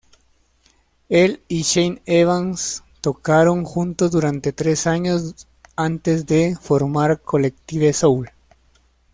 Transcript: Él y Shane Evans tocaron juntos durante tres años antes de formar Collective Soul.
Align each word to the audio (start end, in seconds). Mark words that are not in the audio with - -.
Él 1.09 1.43
y 1.47 1.61
Shane 1.61 2.01
Evans 2.07 2.81
tocaron 3.01 3.63
juntos 3.65 4.09
durante 4.09 4.51
tres 4.51 4.87
años 4.87 5.45
antes 5.75 6.25
de 6.25 6.57
formar 6.59 7.21
Collective 7.21 7.93
Soul. 7.93 8.31